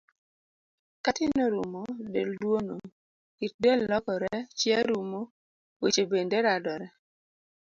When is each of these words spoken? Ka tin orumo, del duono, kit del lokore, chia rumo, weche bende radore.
Ka 1.03 1.11
tin 1.17 1.33
orumo, 1.45 1.81
del 2.13 2.29
duono, 2.41 2.77
kit 3.37 3.53
del 3.63 3.81
lokore, 3.91 4.35
chia 4.57 4.79
rumo, 4.89 5.21
weche 5.81 6.03
bende 6.11 6.37
radore. 6.47 6.87